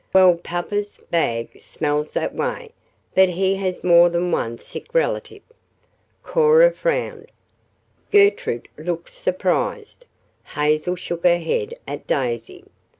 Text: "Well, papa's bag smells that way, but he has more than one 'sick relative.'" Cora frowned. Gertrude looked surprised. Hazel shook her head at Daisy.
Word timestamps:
"Well, 0.15 0.33
papa's 0.37 0.99
bag 1.11 1.61
smells 1.61 2.13
that 2.13 2.33
way, 2.33 2.71
but 3.13 3.29
he 3.29 3.53
has 3.57 3.83
more 3.83 4.09
than 4.09 4.31
one 4.31 4.57
'sick 4.57 4.91
relative.'" 4.95 5.43
Cora 6.23 6.71
frowned. 6.71 7.31
Gertrude 8.11 8.67
looked 8.79 9.11
surprised. 9.11 10.05
Hazel 10.55 10.95
shook 10.95 11.23
her 11.23 11.37
head 11.37 11.75
at 11.87 12.07
Daisy. 12.07 12.65